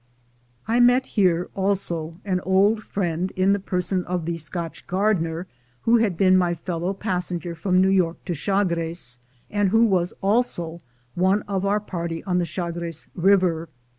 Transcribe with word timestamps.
I 0.67 0.79
met 0.79 1.05
here 1.13 1.47
also 1.53 2.19
an 2.25 2.39
old 2.39 2.81
friend 2.81 3.29
in 3.35 3.53
the 3.53 3.59
person 3.59 4.03
of 4.05 4.25
the 4.25 4.37
Scotch 4.39 4.87
gardener 4.87 5.45
who 5.83 5.97
had 5.97 6.17
been 6.17 6.35
my 6.39 6.55
fellow 6.55 6.91
passenger 6.95 7.53
from 7.53 7.79
New 7.79 7.89
York 7.89 8.25
to 8.25 8.33
Chagres, 8.33 9.19
and 9.51 9.69
who 9.69 9.85
was 9.85 10.11
also 10.23 10.81
one 11.13 11.43
of 11.43 11.67
our 11.67 11.79
party 11.79 12.23
on 12.23 12.39
the 12.39 12.45
Chagres 12.45 13.09
River. 13.13 13.69